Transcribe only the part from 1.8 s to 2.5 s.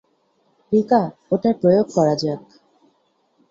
করা যাক।